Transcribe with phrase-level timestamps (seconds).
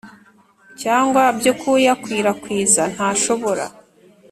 [0.81, 3.65] cyangwa byo kuyakwirakwiza ntashobora